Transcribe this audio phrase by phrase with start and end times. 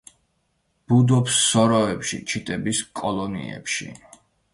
[0.93, 3.91] ბუდობს სოროებში, ჩიტების კოლონიებში.